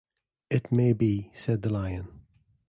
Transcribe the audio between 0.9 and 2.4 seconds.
be," said the Lion.